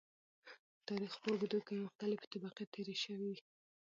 د 0.75 0.77
تاريخ 0.87 1.13
په 1.21 1.27
اوږدو 1.31 1.59
کې 1.67 1.83
مختلفې 1.85 2.27
طبقې 2.33 2.63
تېرې 2.73 2.95
شوي. 3.03 3.33